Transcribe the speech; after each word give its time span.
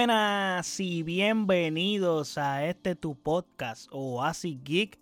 Buenas 0.00 0.80
y 0.80 1.02
bienvenidos 1.02 2.38
a 2.38 2.64
este 2.64 2.94
tu 2.94 3.20
podcast 3.20 3.86
Oasis 3.92 4.56
Geek. 4.64 4.98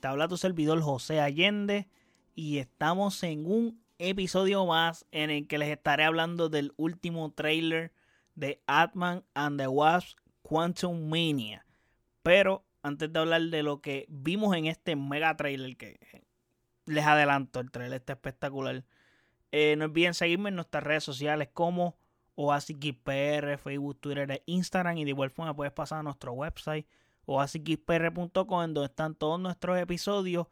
Te 0.00 0.06
habla 0.06 0.28
tu 0.28 0.36
servidor 0.36 0.82
José 0.82 1.18
Allende 1.18 1.88
y 2.34 2.58
estamos 2.58 3.22
en 3.22 3.46
un 3.46 3.82
episodio 3.96 4.66
más 4.66 5.06
en 5.12 5.30
el 5.30 5.46
que 5.46 5.56
les 5.56 5.70
estaré 5.70 6.04
hablando 6.04 6.50
del 6.50 6.74
último 6.76 7.32
trailer 7.32 7.94
de 8.34 8.60
Atman 8.66 9.24
and 9.32 9.58
the 9.58 9.66
Wasp 9.66 10.18
Quantum 10.42 11.08
Mania. 11.08 11.64
Pero 12.22 12.66
antes 12.82 13.10
de 13.10 13.18
hablar 13.18 13.40
de 13.44 13.62
lo 13.62 13.80
que 13.80 14.04
vimos 14.10 14.54
en 14.54 14.66
este 14.66 14.94
mega 14.94 15.34
trailer 15.38 15.74
que 15.78 15.98
les 16.84 17.06
adelanto, 17.06 17.60
el 17.60 17.70
trailer 17.70 17.96
está 17.96 18.12
espectacular. 18.12 18.84
Eh, 19.52 19.76
no 19.78 19.86
olviden 19.86 20.12
seguirme 20.12 20.50
en 20.50 20.56
nuestras 20.56 20.84
redes 20.84 21.02
sociales 21.02 21.48
como 21.50 21.96
OasisGeekPR, 22.36 23.58
Facebook, 23.58 24.00
Twitter 24.00 24.30
e 24.30 24.42
Instagram. 24.46 24.98
Y 24.98 25.04
de 25.04 25.10
igual 25.10 25.30
forma 25.30 25.54
puedes 25.54 25.72
pasar 25.72 26.00
a 26.00 26.02
nuestro 26.02 26.32
website 26.32 26.86
oasisgeekpr.com 27.26 28.62
en 28.62 28.74
donde 28.74 28.86
están 28.86 29.14
todos 29.14 29.40
nuestros 29.40 29.78
episodios 29.78 30.46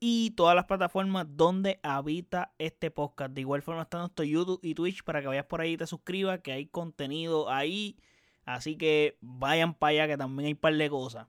y 0.00 0.32
todas 0.32 0.56
las 0.56 0.64
plataformas 0.64 1.26
donde 1.30 1.78
habita 1.82 2.52
este 2.58 2.90
podcast. 2.90 3.32
De 3.32 3.42
igual 3.42 3.62
forma 3.62 3.82
están 3.82 4.00
nuestro 4.00 4.24
YouTube 4.24 4.60
y 4.62 4.74
Twitch 4.74 5.04
para 5.04 5.20
que 5.20 5.28
vayas 5.28 5.46
por 5.46 5.60
ahí 5.60 5.72
y 5.72 5.76
te 5.76 5.86
suscribas, 5.86 6.40
que 6.40 6.52
hay 6.52 6.66
contenido 6.66 7.48
ahí. 7.48 7.96
Así 8.44 8.76
que 8.76 9.16
vayan 9.20 9.74
para 9.74 9.90
allá 9.90 10.08
que 10.08 10.16
también 10.16 10.46
hay 10.46 10.52
un 10.54 10.58
par 10.58 10.74
de 10.74 10.90
cosas. 10.90 11.28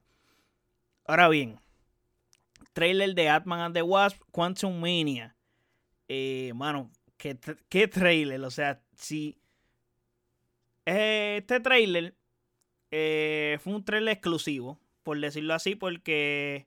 Ahora 1.06 1.28
bien, 1.28 1.60
trailer 2.72 3.14
de 3.14 3.28
Atman 3.28 3.60
and 3.60 3.74
the 3.74 3.82
Wasp, 3.82 4.20
Quantum 4.32 4.80
Mania. 4.80 5.36
Eh, 6.08 6.52
mano, 6.56 6.90
¿qué, 7.16 7.38
qué 7.68 7.86
trailer. 7.86 8.40
O 8.42 8.50
sea, 8.50 8.82
si 8.96 9.38
este 10.84 11.60
trailer 11.60 12.16
eh, 12.90 13.58
fue 13.60 13.74
un 13.74 13.84
trailer 13.84 14.12
exclusivo, 14.12 14.78
por 15.02 15.18
decirlo 15.18 15.54
así, 15.54 15.74
porque 15.74 16.66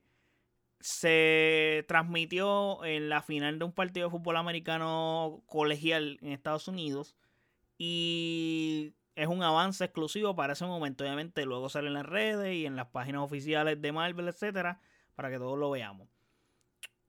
se 0.80 1.86
transmitió 1.88 2.84
en 2.86 3.10
la 3.10 3.22
final 3.22 3.60
de 3.60 3.66
un 3.66 3.72
partido 3.72 4.08
de 4.08 4.12
fútbol 4.12 4.38
americano 4.38 5.44
colegial 5.48 6.20
en 6.22 6.32
Estados 6.32 6.68
Unidos 6.68 7.16
y 7.78 8.94
es 9.16 9.28
un 9.28 9.42
avance 9.42 9.84
exclusivo 9.84 10.36
para 10.36 10.54
ese 10.54 10.66
momento. 10.66 11.04
Obviamente 11.04 11.46
luego 11.46 11.70
sale 11.70 11.88
en 11.88 11.96
las 11.96 12.06
redes 12.06 12.56
y 12.56 12.66
en 12.66 12.76
las 12.76 12.88
páginas 12.88 13.22
oficiales 13.22 13.82
de 13.82 13.92
Marvel, 13.92 14.28
etcétera, 14.28 14.80
para 15.16 15.30
que 15.30 15.38
todos 15.38 15.58
lo 15.58 15.72
veamos. 15.72 16.08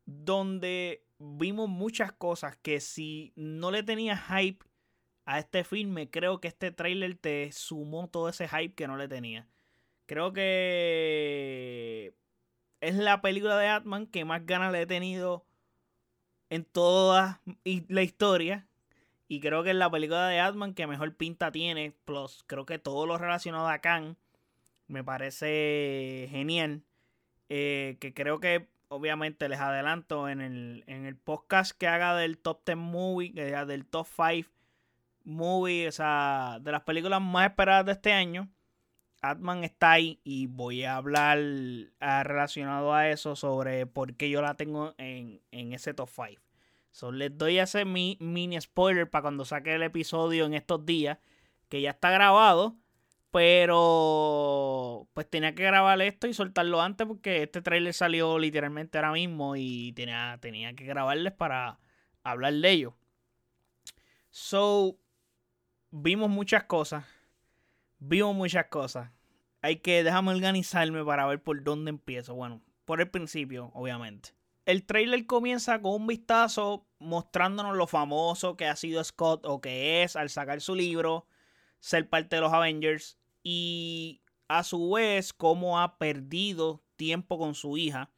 Donde 0.07 1.05
vimos 1.19 1.69
muchas 1.69 2.13
cosas 2.13 2.57
que 2.57 2.81
si 2.81 3.33
no 3.37 3.71
le 3.71 3.83
tenía 3.83 4.17
hype 4.17 4.65
a 5.29 5.39
este 5.39 5.63
filme, 5.63 6.09
creo 6.09 6.41
que 6.41 6.49
este 6.49 6.71
trailer 6.73 7.15
te 7.15 7.53
sumó 7.53 8.09
todo 8.09 8.31
ese 8.31 8.49
hype 8.49 8.75
que 8.75 8.89
no 8.89 8.97
le 8.97 9.09
tenía. 9.09 9.47
Creo 10.07 10.33
que 10.33 12.15
es 12.81 12.95
la 12.95 13.21
película 13.21 13.59
de 13.59 13.69
Atman 13.69 14.07
que 14.07 14.25
más 14.25 14.47
ganas 14.47 14.73
le 14.73 14.81
he 14.81 14.87
tenido 14.87 15.45
en 16.49 16.65
toda 16.65 17.43
la 17.65 18.03
historia. 18.03 18.67
Y 19.29 19.41
creo 19.41 19.63
que 19.63 19.71
es 19.71 19.77
la 19.77 19.91
película 19.91 20.29
de 20.29 20.41
Atman 20.41 20.73
que 20.73 20.87
mejor 20.87 21.15
pinta 21.15 21.53
tiene. 21.53 21.93
Plus, 22.07 22.43
creo 22.47 22.65
que 22.65 22.79
todo 22.79 23.05
lo 23.05 23.19
relacionado 23.19 23.69
a 23.69 23.81
Khan 23.81 24.17
me 24.87 25.05
parece 25.05 26.29
genial. 26.31 26.85
Eh, 27.51 27.99
que 28.01 28.15
creo 28.15 28.41
que, 28.41 28.67
obviamente, 28.89 29.51
les 29.51 29.61
adelanto 29.61 30.31
en 30.31 30.41
el, 30.41 30.85
en 30.87 31.05
el 31.05 31.17
podcast 31.17 31.73
que 31.77 31.87
haga 31.87 32.17
del 32.17 32.39
Top 32.39 32.63
10 32.65 32.79
Movie, 32.79 33.33
del 33.35 33.85
Top 33.85 34.07
5 34.07 34.58
movie, 35.29 35.89
o 35.89 35.93
sea, 35.93 36.59
de 36.61 36.73
las 36.73 36.83
películas 36.83 37.21
más 37.21 37.51
esperadas 37.51 37.87
de 37.87 37.93
este 37.93 38.13
año. 38.13 38.51
Atman 39.21 39.65
está 39.65 39.93
ahí 39.93 40.21
y 40.25 40.47
voy 40.47 40.85
a 40.85 40.97
hablar 40.97 41.39
ah, 42.01 42.23
relacionado 42.23 42.95
a 42.95 43.09
eso 43.09 43.37
sobre 43.37 43.87
por 43.87 44.15
qué 44.15 44.31
yo 44.31 44.43
la 44.43 44.55
tengo 44.55 44.95
en, 44.99 45.41
ese 45.51 45.93
top 45.95 46.09
5. 46.09 46.43
So, 46.93 47.13
les 47.13 47.37
doy 47.37 47.59
ese 47.59 47.85
mi, 47.85 48.17
mini 48.21 48.61
spoiler 48.61 49.11
para 49.11 49.23
cuando 49.23 49.45
saque 49.45 49.75
el 49.75 49.83
episodio 49.83 50.47
en 50.47 50.55
estos 50.55 50.87
días, 50.87 51.19
que 51.69 51.81
ya 51.81 51.91
está 51.91 52.11
grabado, 52.11 52.77
pero 53.31 55.09
pues 55.15 55.29
tenía 55.29 55.55
que 55.55 55.65
grabar 55.65 56.01
esto 56.01 56.27
y 56.29 56.35
soltarlo 56.35 56.81
antes 56.81 57.07
porque 57.07 57.43
este 57.43 57.61
trailer 57.61 57.93
salió 57.95 58.39
literalmente 58.39 58.99
ahora 58.99 59.13
mismo 59.13 59.57
y 59.57 59.93
tenía, 59.93 60.39
tenía 60.41 60.75
que 60.75 60.85
grabarles 60.85 61.33
para 61.33 61.79
hablar 62.23 62.55
de 62.55 62.71
ello. 62.71 62.97
So, 64.31 64.99
vimos 65.91 66.31
muchas 66.31 66.65
cosas. 66.65 67.05
Vimos 67.99 68.35
muchas 68.35 68.67
cosas. 68.67 69.11
Hay 69.61 69.77
que 69.77 70.05
dejarme 70.05 70.31
organizarme 70.31 71.05
para 71.05 71.27
ver 71.27 71.43
por 71.43 71.63
dónde 71.63 71.91
empiezo. 71.91 72.35
Bueno, 72.35 72.63
por 72.85 73.01
el 73.01 73.11
principio, 73.11 73.71
obviamente. 73.75 74.31
El 74.67 74.85
trailer 74.85 75.27
comienza 75.27 75.81
con 75.81 75.95
un 75.95 76.07
vistazo 76.07 76.87
mostrándonos 76.99 77.77
lo 77.77 77.87
famoso 77.87 78.57
que 78.57 78.67
ha 78.67 78.77
sido 78.77 79.03
Scott 79.03 79.47
o 79.47 79.61
que 79.61 80.03
es 80.03 80.15
al 80.15 80.29
sacar 80.29 80.61
su 80.61 80.75
libro, 80.75 81.27
ser 81.81 82.09
parte 82.09 82.37
de 82.37 82.43
los 82.43 82.53
Avengers 82.53 83.19
y 83.43 84.21
a 84.47 84.63
su 84.65 84.91
vez 84.91 85.33
cómo 85.33 85.81
ha 85.81 85.97
perdido 85.97 86.83
tiempo 86.97 87.39
con 87.39 87.55
su 87.55 87.79
hija. 87.79 88.11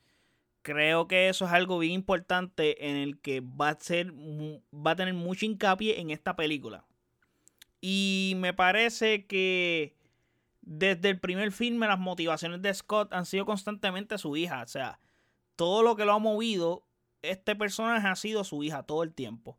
Creo 0.63 1.07
que 1.07 1.29
eso 1.29 1.47
es 1.47 1.53
algo 1.53 1.79
bien 1.79 1.93
importante 1.93 2.89
en 2.89 2.97
el 2.97 3.21
que 3.21 3.41
va 3.41 3.71
a 3.71 3.81
ser 3.81 4.13
va 4.13 4.91
a 4.91 4.97
tener 4.97 5.15
mucho 5.15 5.47
hincapié 5.47 6.01
en 6.01 6.11
esta 6.11 6.35
película. 6.37 6.85
Y 7.81 8.35
me 8.37 8.53
parece 8.53 9.27
que 9.27 9.97
desde 10.63 11.11
el 11.11 11.19
primer 11.19 11.53
filme 11.53 11.87
las 11.87 11.99
motivaciones 11.99 12.63
de 12.63 12.75
Scott 12.75 13.13
han 13.13 13.27
sido 13.27 13.47
constantemente 13.47 14.19
su 14.19 14.37
hija. 14.37 14.63
O 14.63 14.67
sea, 14.69 15.01
todo 15.57 15.83
lo 15.83 15.97
que 15.97 16.05
lo 16.05 16.13
ha 16.13 16.19
movido, 16.19 16.87
este 17.23 17.57
personaje 17.57 18.07
ha 18.07 18.17
sido 18.17 18.45
su 18.45 18.63
hija 18.63 18.83
todo 18.85 19.03
el 19.03 19.15
tiempo. 19.15 19.59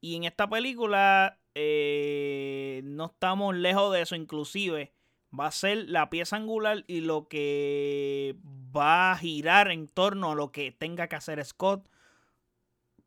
Y 0.00 0.16
en 0.16 0.24
esta 0.24 0.48
película 0.48 1.38
eh, 1.54 2.80
no 2.84 3.06
estamos 3.06 3.54
lejos 3.54 3.92
de 3.92 4.02
eso. 4.02 4.16
Inclusive 4.16 4.92
va 5.38 5.46
a 5.46 5.52
ser 5.52 5.88
la 5.88 6.10
pieza 6.10 6.36
angular 6.36 6.84
y 6.88 7.00
lo 7.00 7.28
que 7.28 8.36
va 8.76 9.12
a 9.12 9.16
girar 9.16 9.70
en 9.70 9.88
torno 9.88 10.32
a 10.32 10.34
lo 10.34 10.52
que 10.52 10.72
tenga 10.72 11.08
que 11.08 11.16
hacer 11.16 11.44
Scott 11.44 11.88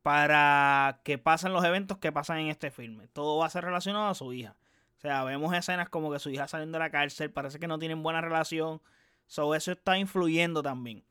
para 0.03 0.99
que 1.03 1.17
pasen 1.17 1.53
los 1.53 1.63
eventos 1.63 1.97
que 1.97 2.11
pasan 2.11 2.37
en 2.39 2.49
este 2.49 2.69
filme. 2.69 3.07
Todo 3.07 3.39
va 3.39 3.47
a 3.47 3.49
ser 3.49 3.63
relacionado 3.63 4.09
a 4.09 4.13
su 4.13 4.33
hija. 4.33 4.55
O 4.97 5.01
sea, 5.01 5.23
vemos 5.23 5.55
escenas 5.55 5.89
como 5.89 6.11
que 6.11 6.19
su 6.19 6.29
hija 6.29 6.47
saliendo 6.47 6.77
de 6.77 6.83
la 6.83 6.91
cárcel, 6.91 7.31
parece 7.31 7.59
que 7.59 7.67
no 7.67 7.79
tienen 7.79 8.03
buena 8.03 8.21
relación. 8.21 8.81
So, 9.27 9.55
eso 9.55 9.71
está 9.71 9.97
influyendo 9.97 10.61
también. 10.61 11.03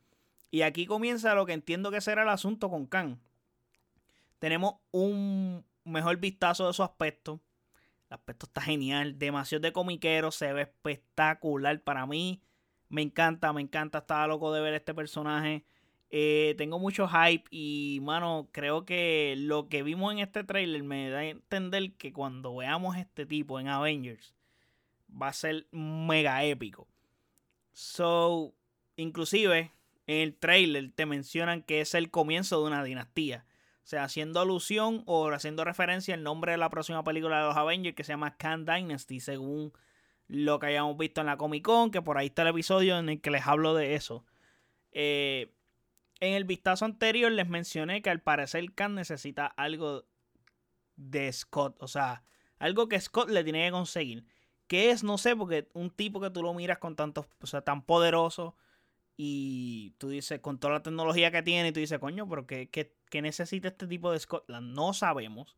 Y 0.50 0.62
aquí 0.62 0.86
comienza 0.86 1.34
lo 1.34 1.46
que 1.46 1.54
entiendo 1.54 1.90
que 1.90 2.02
será 2.02 2.22
el 2.22 2.28
asunto 2.28 2.68
con 2.68 2.86
Khan. 2.86 3.18
Tenemos 4.38 4.74
un 4.90 5.64
mejor 5.84 6.18
vistazo 6.18 6.66
de 6.66 6.74
su 6.74 6.82
aspecto. 6.82 7.40
El 8.10 8.14
aspecto 8.16 8.44
está 8.44 8.60
genial, 8.60 9.18
demasiado 9.18 9.62
de 9.62 9.72
comiquero, 9.72 10.30
se 10.30 10.52
ve 10.52 10.62
espectacular 10.62 11.80
para 11.80 12.04
mí. 12.04 12.42
Me 12.90 13.00
encanta, 13.00 13.54
me 13.54 13.62
encanta, 13.62 13.98
estaba 13.98 14.26
loco 14.26 14.52
de 14.52 14.60
ver 14.60 14.74
este 14.74 14.92
personaje. 14.92 15.64
Eh, 16.14 16.54
tengo 16.58 16.78
mucho 16.78 17.08
hype 17.08 17.44
y, 17.50 17.98
mano, 18.02 18.50
creo 18.52 18.84
que 18.84 19.34
lo 19.38 19.70
que 19.70 19.82
vimos 19.82 20.12
en 20.12 20.18
este 20.18 20.44
trailer 20.44 20.82
me 20.82 21.08
da 21.08 21.20
a 21.20 21.24
entender 21.24 21.92
que 21.92 22.12
cuando 22.12 22.54
veamos 22.54 22.98
este 22.98 23.24
tipo 23.24 23.58
en 23.58 23.68
Avengers 23.68 24.34
va 25.10 25.28
a 25.28 25.32
ser 25.32 25.66
mega 25.72 26.44
épico. 26.44 26.86
So, 27.72 28.52
inclusive 28.96 29.72
en 30.06 30.16
el 30.18 30.36
trailer 30.36 30.92
te 30.92 31.06
mencionan 31.06 31.62
que 31.62 31.80
es 31.80 31.94
el 31.94 32.10
comienzo 32.10 32.60
de 32.60 32.66
una 32.66 32.84
dinastía. 32.84 33.46
O 33.82 33.86
sea, 33.86 34.04
haciendo 34.04 34.38
alusión 34.38 35.04
o 35.06 35.30
haciendo 35.30 35.64
referencia 35.64 36.14
al 36.14 36.22
nombre 36.22 36.52
de 36.52 36.58
la 36.58 36.68
próxima 36.68 37.02
película 37.02 37.40
de 37.40 37.46
los 37.46 37.56
Avengers 37.56 37.96
que 37.96 38.04
se 38.04 38.12
llama 38.12 38.36
Khan 38.36 38.66
Dynasty, 38.66 39.18
según 39.18 39.72
lo 40.28 40.58
que 40.58 40.66
hayamos 40.66 40.98
visto 40.98 41.22
en 41.22 41.28
la 41.28 41.38
Comic 41.38 41.64
Con, 41.64 41.90
que 41.90 42.02
por 42.02 42.18
ahí 42.18 42.26
está 42.26 42.42
el 42.42 42.48
episodio 42.48 42.98
en 42.98 43.08
el 43.08 43.20
que 43.22 43.30
les 43.30 43.46
hablo 43.46 43.74
de 43.74 43.94
eso. 43.94 44.26
Eh, 44.92 45.54
en 46.22 46.34
el 46.34 46.44
vistazo 46.44 46.84
anterior 46.84 47.32
les 47.32 47.48
mencioné 47.48 48.00
que 48.00 48.08
al 48.08 48.20
parecer 48.20 48.72
Khan 48.74 48.94
necesita 48.94 49.46
algo 49.46 50.04
de 50.94 51.32
Scott. 51.32 51.76
O 51.80 51.88
sea, 51.88 52.22
algo 52.60 52.88
que 52.88 53.00
Scott 53.00 53.28
le 53.28 53.42
tiene 53.42 53.66
que 53.66 53.72
conseguir. 53.72 54.24
¿Qué 54.68 54.90
es? 54.92 55.02
No 55.02 55.18
sé, 55.18 55.34
porque 55.34 55.68
un 55.74 55.90
tipo 55.90 56.20
que 56.20 56.30
tú 56.30 56.42
lo 56.44 56.54
miras 56.54 56.78
con 56.78 56.94
tanto, 56.94 57.26
o 57.40 57.46
sea, 57.48 57.62
tan 57.62 57.82
poderoso. 57.84 58.56
Y 59.16 59.94
tú 59.98 60.10
dices, 60.10 60.38
con 60.40 60.60
toda 60.60 60.74
la 60.74 60.82
tecnología 60.82 61.32
que 61.32 61.42
tiene, 61.42 61.70
y 61.70 61.72
tú 61.72 61.80
dices, 61.80 61.98
coño, 61.98 62.28
pero 62.28 62.46
¿qué, 62.46 62.70
qué 62.70 63.22
necesita 63.22 63.68
este 63.68 63.88
tipo 63.88 64.12
de 64.12 64.20
Scotland? 64.20 64.76
No 64.76 64.94
sabemos. 64.94 65.56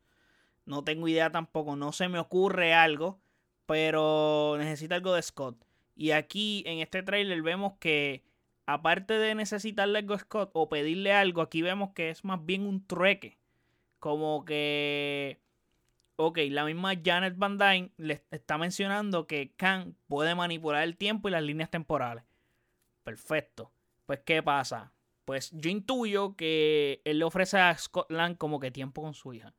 No 0.64 0.82
tengo 0.82 1.08
idea 1.08 1.30
tampoco. 1.30 1.76
No 1.76 1.92
se 1.92 2.08
me 2.08 2.18
ocurre 2.18 2.72
algo. 2.72 3.20
Pero 3.66 4.56
necesita 4.58 4.94
algo 4.94 5.12
de 5.14 5.22
Scott. 5.22 5.62
Y 5.94 6.12
aquí 6.12 6.64
en 6.66 6.78
este 6.78 7.02
trailer 7.02 7.42
vemos 7.42 7.74
que 7.78 8.24
aparte 8.66 9.14
de 9.14 9.34
necesitarle 9.34 9.98
algo 9.98 10.14
a 10.14 10.18
Scott 10.18 10.50
o 10.54 10.68
pedirle 10.68 11.12
algo, 11.12 11.42
aquí 11.42 11.62
vemos 11.62 11.92
que 11.94 12.10
es 12.10 12.24
más 12.24 12.44
bien 12.44 12.66
un 12.66 12.86
trueque. 12.86 13.38
Como 13.98 14.44
que 14.44 15.40
ok, 16.16 16.38
la 16.50 16.64
misma 16.64 16.94
Janet 17.02 17.36
Van 17.36 17.58
Dyne 17.58 17.90
le 17.96 18.24
está 18.30 18.58
mencionando 18.58 19.26
que 19.26 19.52
Khan 19.56 19.96
puede 20.06 20.34
manipular 20.34 20.82
el 20.82 20.96
tiempo 20.96 21.28
y 21.28 21.32
las 21.32 21.42
líneas 21.42 21.70
temporales. 21.70 22.24
Perfecto. 23.02 23.72
Pues, 24.06 24.20
¿qué 24.20 24.42
pasa? 24.42 24.92
Pues 25.24 25.50
yo 25.52 25.70
intuyo 25.70 26.36
que 26.36 27.00
él 27.04 27.18
le 27.18 27.24
ofrece 27.24 27.58
a 27.58 27.76
Scott 27.76 28.10
Lang 28.10 28.36
como 28.36 28.60
que 28.60 28.70
tiempo 28.70 29.02
con 29.02 29.14
su 29.14 29.32
hija. 29.32 29.54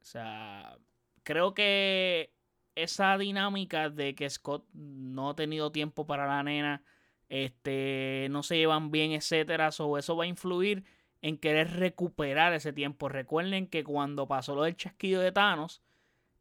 O 0.00 0.04
sea, 0.04 0.76
creo 1.22 1.54
que 1.54 2.32
esa 2.74 3.16
dinámica 3.16 3.90
de 3.90 4.14
que 4.14 4.28
Scott 4.28 4.66
no 4.72 5.30
ha 5.30 5.36
tenido 5.36 5.70
tiempo 5.70 6.06
para 6.06 6.26
la 6.26 6.42
nena, 6.42 6.82
este, 7.30 8.26
no 8.30 8.42
se 8.42 8.58
llevan 8.58 8.90
bien, 8.90 9.12
etcétera, 9.12 9.72
so, 9.72 9.96
eso 9.96 10.16
va 10.16 10.24
a 10.24 10.26
influir 10.26 10.84
en 11.22 11.38
querer 11.38 11.76
recuperar 11.78 12.52
ese 12.52 12.72
tiempo. 12.72 13.08
Recuerden 13.08 13.68
que 13.68 13.84
cuando 13.84 14.26
pasó 14.28 14.54
lo 14.54 14.64
del 14.64 14.76
chasquido 14.76 15.22
de 15.22 15.32
Thanos, 15.32 15.80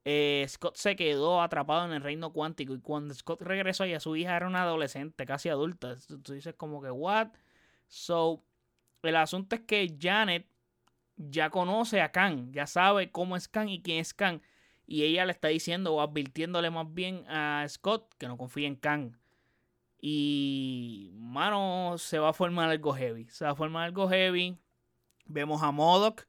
eh, 0.06 0.46
Scott 0.50 0.78
se 0.78 0.96
quedó 0.96 1.42
atrapado 1.42 1.86
en 1.86 1.94
el 1.94 2.02
reino 2.02 2.34
cuántico 2.34 2.74
y 2.74 2.80
cuando 2.80 3.14
Scott 3.14 3.42
regresó 3.42 3.86
y 3.86 3.94
a 3.94 4.00
su 4.00 4.16
hija 4.16 4.36
era 4.36 4.48
una 4.48 4.64
adolescente, 4.64 5.26
casi 5.26 5.50
adulta. 5.50 5.96
Tú 6.24 6.34
dices 6.34 6.56
como 6.56 6.82
que, 6.82 6.90
what? 6.90 7.30
So, 7.88 8.44
el 9.04 9.16
asunto 9.16 9.56
es 9.56 9.62
que 9.62 9.96
Janet 10.00 10.48
ya 11.18 11.50
conoce 11.50 12.02
a 12.02 12.12
Khan, 12.12 12.52
ya 12.54 12.66
sabe 12.66 13.12
cómo 13.12 13.36
es 13.36 13.48
Khan 13.48 13.70
y 13.70 13.82
quién 13.82 14.00
es 14.00 14.14
Khan. 14.14 14.42
Y 14.88 15.04
ella 15.04 15.26
le 15.26 15.34
está 15.34 15.50
diciendo 15.50 15.94
o 15.94 16.02
advirtiéndole 16.02 16.72
más 16.72 16.92
bien 16.92 17.26
a 17.28 17.66
Scott 17.70 18.12
que 18.18 18.28
no 18.28 18.38
confíe 18.38 18.66
en 18.66 18.76
Khan. 18.76 19.20
Y, 20.02 21.12
mano, 21.16 21.96
se 21.98 22.20
va 22.20 22.30
a 22.30 22.34
formar 22.34 22.70
algo 22.70 22.94
heavy. 22.94 23.28
Se 23.30 23.46
va 23.46 23.52
a 23.52 23.56
formar 23.56 23.86
algo 23.86 24.08
heavy. 24.08 24.58
Vemos 25.26 25.62
a 25.62 25.72
Modoc, 25.72 26.26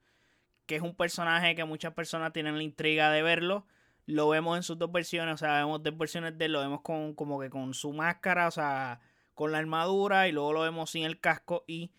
que 0.67 0.77
es 0.77 0.83
un 0.83 0.95
personaje 0.95 1.55
que 1.55 1.65
muchas 1.65 1.95
personas 1.95 2.33
tienen 2.33 2.57
la 2.57 2.63
intriga 2.63 3.11
de 3.11 3.23
verlo. 3.23 3.67
Lo 4.07 4.29
vemos 4.29 4.57
en 4.57 4.63
sus 4.63 4.79
dos 4.79 4.91
versiones, 4.91 5.35
o 5.35 5.39
sea, 5.39 5.59
vemos 5.59 5.83
dos 5.83 5.97
versiones 5.97 6.37
de 6.37 6.47
él, 6.47 6.53
lo 6.53 6.61
vemos 6.61 6.81
con 6.81 7.15
como 7.15 7.41
que 7.41 7.49
con 7.49 7.75
su 7.75 7.93
máscara, 7.93 8.49
o 8.49 8.51
sea, 8.51 9.01
con 9.35 9.53
la 9.53 9.59
armadura 9.59 10.27
y 10.27 10.33
luego 10.33 10.53
lo 10.53 10.61
vemos 10.63 10.91
sin 10.91 11.05
el 11.05 11.21
casco 11.21 11.65
y 11.67 11.93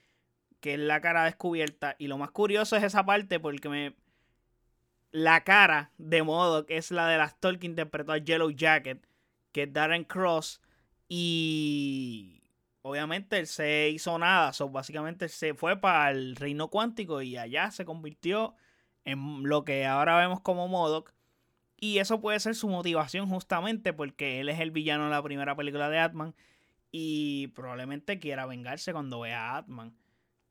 que 0.60 0.76
es 0.76 0.80
la 0.80 1.02
cara 1.02 1.26
descubierta. 1.26 1.96
Y 2.00 2.08
lo 2.08 2.18
más 2.18 2.32
curioso 2.32 2.76
es 2.76 2.84
esa 2.84 3.06
parte 3.06 3.40
porque 3.40 3.70
me... 3.70 3.96
La 5.12 5.44
cara 5.44 5.92
de 5.98 6.24
Modoc 6.24 6.70
es 6.70 6.92
la 6.92 7.08
del 7.08 7.20
actor 7.20 7.60
que 7.60 7.66
interpretó 7.66 8.14
a 8.14 8.18
Yellow 8.18 8.52
Jacket, 8.52 9.06
que 9.52 9.64
es 9.64 9.74
Darren 9.74 10.06
Cross. 10.06 10.62
Y 11.14 12.42
obviamente 12.84 13.38
él 13.38 13.46
se 13.46 13.90
hizo 13.90 14.18
nada. 14.18 14.54
So, 14.54 14.70
básicamente 14.70 15.28
se 15.28 15.54
fue 15.54 15.76
para 15.76 16.10
el 16.12 16.38
reino 16.38 16.70
cuántico 16.70 17.22
y 17.22 17.36
allá 17.36 17.70
se 17.70 17.84
convirtió 17.84 18.56
en 19.04 19.44
lo 19.44 19.66
que 19.66 19.86
ahora 19.86 20.16
vemos 20.16 20.40
como 20.40 20.70
Modoc. 20.70 21.14
Y 21.76 21.98
eso 21.98 22.22
puede 22.22 22.40
ser 22.40 22.56
su 22.56 22.70
motivación 22.70 23.28
justamente 23.28 23.92
porque 23.92 24.40
él 24.40 24.48
es 24.48 24.62
el 24.62 24.72
villano 24.72 25.04
de 25.04 25.10
la 25.10 25.22
primera 25.22 25.54
película 25.54 25.90
de 25.90 26.00
Atman. 26.00 26.34
Y 26.94 27.48
probablemente 27.48 28.18
quiera 28.20 28.46
vengarse 28.46 28.94
cuando 28.94 29.20
vea 29.20 29.50
a 29.52 29.58
Atman. 29.58 29.94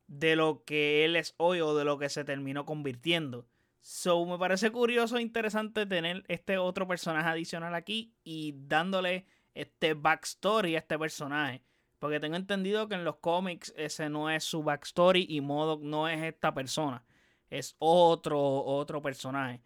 De 0.08 0.36
lo 0.36 0.64
que 0.66 1.06
él 1.06 1.16
es 1.16 1.32
hoy 1.38 1.62
o 1.62 1.74
de 1.74 1.86
lo 1.86 1.98
que 1.98 2.10
se 2.10 2.22
terminó 2.22 2.66
convirtiendo. 2.66 3.46
So 3.80 4.26
me 4.26 4.36
parece 4.36 4.70
curioso 4.70 5.16
e 5.16 5.22
interesante 5.22 5.86
tener 5.86 6.22
este 6.28 6.58
otro 6.58 6.86
personaje 6.86 7.30
adicional 7.30 7.74
aquí 7.74 8.12
y 8.24 8.56
dándole 8.58 9.24
este 9.54 9.94
backstory 9.94 10.76
a 10.76 10.78
este 10.78 10.98
personaje. 10.98 11.62
Porque 11.98 12.20
tengo 12.20 12.36
entendido 12.36 12.88
que 12.88 12.94
en 12.94 13.04
los 13.04 13.16
cómics 13.16 13.74
ese 13.76 14.08
no 14.08 14.30
es 14.30 14.44
su 14.44 14.62
backstory 14.62 15.26
y 15.28 15.40
Modoc 15.40 15.82
no 15.82 16.08
es 16.08 16.22
esta 16.22 16.54
persona. 16.54 17.04
Es 17.50 17.76
otro, 17.78 18.40
otro 18.40 19.02
personaje. 19.02 19.60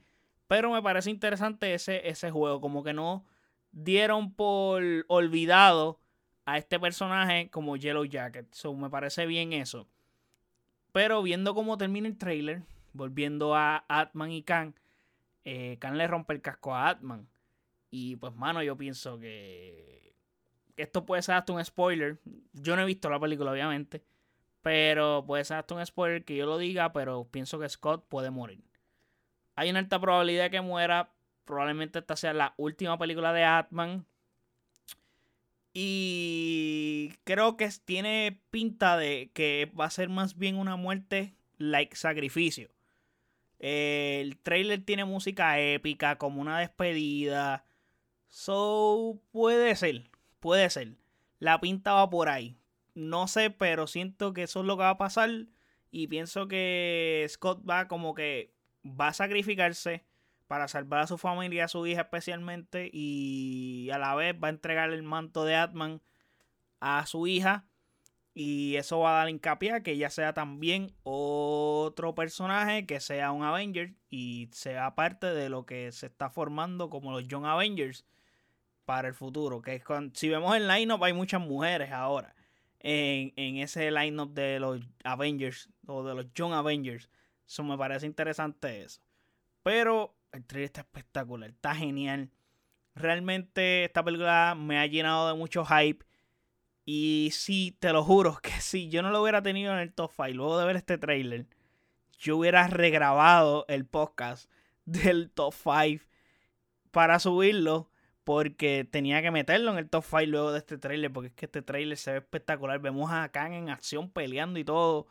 Pero 0.49 0.73
me 0.73 0.83
parece 0.83 1.11
interesante 1.11 1.75
ese, 1.75 2.09
ese 2.09 2.31
juego. 2.31 2.61
Como 2.61 2.83
que 2.83 2.93
no 2.93 3.25
dieron 3.71 4.35
por 4.35 4.83
olvidado 5.09 6.01
a 6.45 6.59
este 6.59 6.79
personaje 6.79 7.51
como 7.51 7.77
Yellow 7.77 8.05
Jacket. 8.05 8.53
So, 8.53 8.75
me 8.75 8.91
parece 8.91 9.27
bien 9.27 9.53
eso. 9.53 9.87
Pero 10.93 11.23
viendo 11.23 11.55
cómo 11.55 11.79
termina 11.79 12.07
el 12.07 12.19
trailer, 12.19 12.63
volviendo 12.93 13.55
a 13.55 13.85
Atman 13.89 14.31
y 14.31 14.43
Khan, 14.43 14.75
eh, 15.45 15.77
Khan 15.81 15.99
le 15.99 16.07
rompe 16.07 16.35
el 16.35 16.41
casco 16.41 16.75
a 16.75 16.89
Atman. 16.89 17.29
Y 17.96 18.17
pues, 18.17 18.35
mano, 18.35 18.61
yo 18.61 18.76
pienso 18.76 19.20
que 19.20 20.17
esto 20.76 21.06
puede 21.06 21.23
ser 21.23 21.37
hasta 21.37 21.52
un 21.52 21.64
spoiler. 21.64 22.19
Yo 22.52 22.75
no 22.75 22.82
he 22.82 22.87
visto 22.87 23.08
la 23.08 23.20
película, 23.20 23.52
obviamente. 23.52 24.02
Pero 24.62 25.25
puede 25.25 25.44
ser 25.44 25.58
hasta 25.58 25.76
un 25.76 25.87
spoiler 25.87 26.25
que 26.25 26.35
yo 26.35 26.44
lo 26.44 26.58
diga, 26.58 26.93
pero 26.93 27.29
pienso 27.31 27.56
que 27.61 27.69
Scott 27.69 28.05
puede 28.08 28.31
morir. 28.31 28.64
Hay 29.55 29.70
una 29.70 29.79
alta 29.79 30.00
probabilidad 30.00 30.43
de 30.43 30.50
que 30.50 30.61
muera. 30.61 31.12
Probablemente 31.44 32.00
esta 32.00 32.17
sea 32.17 32.32
la 32.32 32.55
última 32.56 32.99
película 32.99 33.32
de 33.32 33.44
Atman. 33.44 34.05
Y 35.73 37.12
creo 37.23 37.56
que 37.56 37.69
tiene 37.85 38.41
pinta 38.50 38.96
de 38.96 39.31
que 39.35 39.70
va 39.79 39.85
a 39.85 39.91
ser 39.91 40.08
más 40.08 40.37
bien 40.37 40.56
una 40.56 40.75
muerte 40.75 41.37
like 41.58 41.94
sacrificio. 41.94 42.70
El 43.61 44.37
trailer 44.38 44.85
tiene 44.85 45.05
música 45.05 45.61
épica, 45.61 46.19
como 46.19 46.41
una 46.41 46.58
despedida. 46.58 47.64
So, 48.37 49.21
puede 49.31 49.77
ser, 49.77 50.11
puede 50.41 50.69
ser. 50.69 50.97
La 51.39 51.61
pinta 51.61 51.93
va 51.93 52.11
por 52.11 52.29
ahí. 52.29 52.59
No 52.93 53.29
sé, 53.29 53.51
pero 53.51 53.87
siento 53.87 54.35
que 54.35 54.43
eso 54.43 54.61
es 54.61 54.67
lo 54.67 54.77
que 54.77 54.83
va 54.83 54.91
a 54.91 54.99
pasar. 54.99 55.31
Y 55.93 56.09
pienso 56.09 56.49
que 56.49 57.25
Scott 57.29 57.63
va 57.69 57.87
como 57.87 58.13
que 58.13 58.53
va 58.85 59.09
a 59.09 59.15
sacrificarse 59.15 60.05
para 60.49 60.67
salvar 60.67 61.03
a 61.03 61.07
su 61.07 61.17
familia, 61.17 61.67
a 61.67 61.69
su 61.69 61.87
hija 61.87 62.03
especialmente. 62.03 62.91
Y 62.93 63.89
a 63.93 63.99
la 63.99 64.17
vez 64.17 64.35
va 64.35 64.49
a 64.49 64.51
entregar 64.51 64.91
el 64.91 65.05
manto 65.05 65.45
de 65.45 65.55
Atman 65.55 66.03
a 66.81 67.07
su 67.07 67.29
hija. 67.29 67.67
Y 68.35 68.75
eso 68.75 68.99
va 68.99 69.15
a 69.15 69.19
dar 69.19 69.31
hincapié 69.31 69.71
a 69.75 69.83
que 69.85 69.93
ella 69.93 70.11
sea 70.11 70.35
también 70.35 70.93
otro 71.05 72.17
personaje 72.17 72.85
que 72.85 72.99
sea 72.99 73.31
un 73.31 73.45
Avenger 73.45 73.95
y 74.11 74.49
sea 74.51 74.97
parte 74.97 75.29
de 75.29 75.49
lo 75.49 75.67
que 75.67 75.93
se 75.93 76.07
está 76.07 76.31
formando 76.31 76.91
como 76.91 77.13
los 77.13 77.29
Young 77.29 77.47
Avengers 77.47 78.05
para 78.85 79.09
el 79.09 79.15
futuro. 79.15 79.63
Que 79.63 79.75
es 79.75 79.85
si 80.13 80.29
vemos 80.29 80.55
el 80.57 80.69
line-up, 80.69 81.03
hay 81.05 81.13
muchas 81.13 81.41
mujeres 81.41 81.93
ahora 81.93 82.35
en, 82.81 83.33
en 83.37 83.57
ese 83.57 83.91
line-up 83.91 84.33
de 84.35 84.61
los 84.61 84.81
Avengers 85.05 85.69
o 85.87 86.05
de 86.05 86.15
los 86.15 86.33
Young 86.35 86.53
Avengers. 86.53 87.09
Eso 87.47 87.63
me 87.63 87.77
parece 87.77 88.06
interesante 88.06 88.82
eso. 88.82 89.01
Pero 89.63 90.15
el 90.32 90.44
trailer 90.44 90.67
está 90.67 90.81
espectacular, 90.82 91.51
está 91.51 91.75
genial. 91.75 92.31
Realmente 92.94 93.85
esta 93.85 94.05
película 94.05 94.55
me 94.56 94.79
ha 94.79 94.87
llenado 94.87 95.29
de 95.29 95.35
mucho 95.35 95.65
hype. 95.65 96.05
Y 96.85 97.31
sí, 97.32 97.77
te 97.81 97.93
lo 97.93 98.05
juro 98.05 98.39
que 98.43 98.51
si 98.61 98.89
yo 98.89 99.03
no 99.03 99.11
lo 99.11 99.23
hubiera 99.23 99.43
tenido 99.43 99.73
en 99.73 99.79
el 99.79 99.93
top 99.93 100.13
5 100.15 100.29
luego 100.35 100.58
de 100.58 100.67
ver 100.67 100.77
este 100.77 100.99
trailer, 100.99 101.47
yo 102.19 102.37
hubiera 102.37 102.67
regrabado 102.69 103.65
el 103.69 103.87
podcast 103.87 104.51
del 104.85 105.31
top 105.31 105.55
5 105.55 106.05
para 106.91 107.19
subirlo 107.19 107.91
porque 108.25 108.89
tenía 108.91 109.23
que 109.23 109.31
meterlo 109.31 109.71
en 109.71 109.79
el 109.79 109.89
top 109.89 110.05
5 110.05 110.23
luego 110.27 110.53
de 110.53 110.59
este 110.59 110.79
trailer, 110.79 111.13
porque 111.13 111.29
es 111.29 111.35
que 111.35 111.47
este 111.47 111.63
trailer 111.63 111.97
se 111.99 112.13
ve 112.13 112.19
espectacular. 112.19 112.81
Vemos 112.81 113.11
a 113.13 113.29
Khan 113.29 113.53
en 113.53 113.69
acción 113.69 114.11
peleando 114.11 114.59
y 114.59 114.65
todo. 114.65 115.07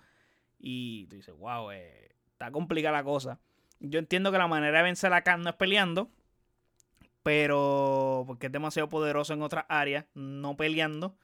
Y 0.59 1.05
tú 1.07 1.15
dices, 1.15 1.35
wow, 1.37 1.71
eh, 1.71 2.15
está 2.31 2.51
complicada 2.51 2.97
la 2.97 3.03
cosa. 3.03 3.39
Yo 3.79 3.99
entiendo 3.99 4.31
que 4.31 4.37
la 4.37 4.47
manera 4.47 4.79
de 4.79 4.83
vencer 4.83 5.13
a 5.13 5.21
Khan 5.21 5.41
no 5.43 5.51
es 5.51 5.55
peleando, 5.55 6.09
pero 7.21 8.23
porque 8.25 8.47
es 8.47 8.51
demasiado 8.51 8.89
poderoso 8.89 9.33
en 9.33 9.43
otras 9.43 9.65
áreas, 9.69 10.05
no 10.15 10.57
peleando. 10.57 11.15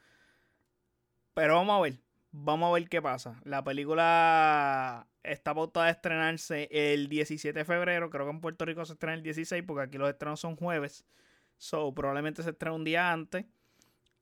Pero 1.33 1.55
vamos 1.55 1.77
a 1.77 1.81
ver, 1.81 1.99
vamos 2.31 2.69
a 2.69 2.73
ver 2.73 2.87
qué 2.87 3.01
pasa. 3.01 3.39
La 3.45 3.63
película 3.63 5.07
está 5.23 5.55
pautada 5.55 5.87
a 5.87 5.91
estrenarse 5.91 6.67
el 6.71 7.09
17 7.09 7.57
de 7.57 7.65
febrero, 7.65 8.09
creo 8.09 8.25
que 8.25 8.31
en 8.31 8.41
Puerto 8.41 8.65
Rico 8.65 8.85
se 8.85 8.93
estrena 8.93 9.15
el 9.15 9.23
16 9.23 9.63
porque 9.65 9.83
aquí 9.83 9.97
los 9.97 10.09
estrenos 10.09 10.39
son 10.39 10.55
jueves. 10.55 11.05
So, 11.59 11.93
probablemente 11.93 12.41
se 12.41 12.49
estrene 12.49 12.75
un 12.75 12.83
día 12.83 13.11
antes. 13.11 13.45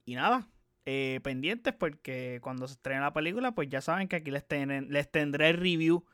Y 0.04 0.16
nada, 0.16 0.48
eh, 0.84 1.20
pendientes 1.22 1.72
porque 1.72 2.40
cuando 2.42 2.66
se 2.66 2.74
estrene 2.74 3.00
la 3.00 3.12
película, 3.12 3.52
pues 3.52 3.68
ya 3.70 3.80
saben 3.80 4.08
que 4.08 4.16
aquí 4.16 4.30
les, 4.30 4.44
les 4.88 5.10
tendré 5.10 5.50
el 5.50 5.56
review 5.56 6.04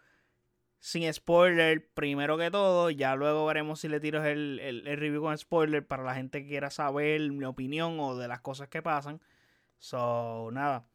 sin 0.81 1.11
spoiler 1.13 1.89
primero 1.95 2.37
que 2.37 2.51
todo. 2.51 2.91
Ya 2.91 3.17
luego 3.17 3.47
veremos 3.47 3.81
si 3.81 3.89
le 3.89 4.01
tiro 4.01 4.23
el, 4.23 4.61
el, 4.61 4.85
review 4.99 5.23
con 5.23 5.37
spoiler 5.39 5.87
para 5.87 6.05
la 6.05 6.15
gente 6.15 6.43
que 6.43 6.49
quiera 6.49 6.69
saber 6.71 7.33
mi 7.33 7.47
opinión 7.47 7.99
o 8.01 8.17
de 8.17 8.29
las 8.29 8.41
cosas 8.43 8.69
que 8.69 8.83
pasan. 8.83 9.21
So, 9.79 10.51
nada. 10.53 10.87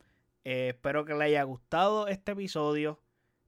Eh, 0.44 0.70
espero 0.70 1.06
que 1.06 1.14
les 1.14 1.24
haya 1.24 1.44
gustado 1.44 2.08
este 2.08 2.34
episodio. 2.34 3.02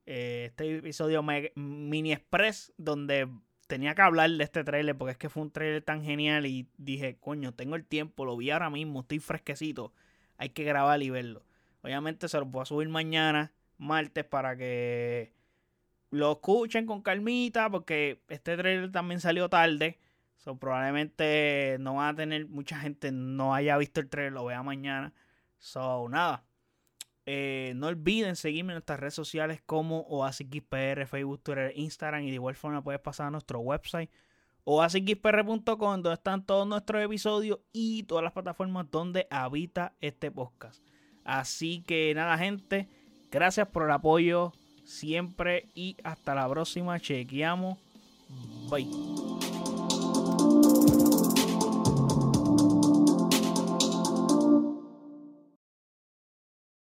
Eh, 0.07 0.45
este 0.47 0.77
episodio 0.77 1.23
mini 1.55 2.11
express 2.11 2.73
donde 2.75 3.29
tenía 3.71 3.95
que 3.95 4.01
hablar 4.01 4.29
de 4.29 4.43
este 4.43 4.65
trailer 4.65 4.97
porque 4.97 5.13
es 5.13 5.17
que 5.17 5.29
fue 5.29 5.43
un 5.43 5.49
trailer 5.49 5.81
tan 5.81 6.03
genial 6.03 6.45
y 6.45 6.67
dije, 6.77 7.15
coño, 7.21 7.53
tengo 7.53 7.77
el 7.77 7.85
tiempo, 7.85 8.25
lo 8.25 8.35
vi 8.35 8.49
ahora 8.49 8.69
mismo, 8.69 8.99
estoy 8.99 9.19
fresquecito, 9.19 9.93
hay 10.35 10.49
que 10.49 10.65
grabar 10.65 11.01
y 11.01 11.09
verlo. 11.09 11.45
Obviamente 11.81 12.27
se 12.27 12.37
lo 12.37 12.45
voy 12.47 12.63
a 12.63 12.65
subir 12.65 12.89
mañana, 12.89 13.53
martes, 13.77 14.25
para 14.25 14.57
que 14.57 15.31
lo 16.09 16.33
escuchen 16.33 16.85
con 16.85 17.01
calmita 17.01 17.69
porque 17.69 18.21
este 18.27 18.57
trailer 18.57 18.91
también 18.91 19.21
salió 19.21 19.47
tarde. 19.47 19.99
So, 20.35 20.57
probablemente 20.57 21.77
no 21.79 21.95
va 21.95 22.09
a 22.09 22.15
tener 22.15 22.47
mucha 22.47 22.77
gente 22.77 23.13
no 23.13 23.55
haya 23.55 23.77
visto 23.77 24.01
el 24.01 24.09
trailer, 24.09 24.33
lo 24.33 24.43
vea 24.43 24.63
mañana. 24.63 25.13
So, 25.59 26.09
nada. 26.09 26.43
Eh, 27.33 27.71
no 27.77 27.87
olviden 27.87 28.35
seguirme 28.35 28.73
en 28.73 28.75
nuestras 28.75 28.99
redes 28.99 29.13
sociales 29.13 29.61
como 29.65 30.01
OasisXPR, 30.09 31.07
Facebook, 31.07 31.41
Twitter, 31.41 31.71
Instagram. 31.77 32.23
Y 32.23 32.27
de 32.27 32.35
igual 32.35 32.55
forma 32.55 32.83
puedes 32.83 32.99
pasar 32.99 33.27
a 33.27 33.31
nuestro 33.31 33.61
website 33.61 34.09
oasisxpr.com 34.65 36.01
donde 36.01 36.13
están 36.13 36.45
todos 36.45 36.67
nuestros 36.67 37.01
episodios 37.01 37.59
y 37.71 38.03
todas 38.03 38.21
las 38.21 38.33
plataformas 38.33 38.91
donde 38.91 39.27
habita 39.29 39.93
este 40.01 40.29
podcast. 40.29 40.83
Así 41.23 41.83
que 41.87 42.11
nada, 42.13 42.37
gente. 42.37 42.89
Gracias 43.31 43.65
por 43.69 43.83
el 43.83 43.91
apoyo 43.91 44.51
siempre 44.83 45.69
y 45.73 45.95
hasta 46.03 46.35
la 46.35 46.49
próxima. 46.49 46.99
Chequeamos. 46.99 47.77
Bye. 48.69 49.30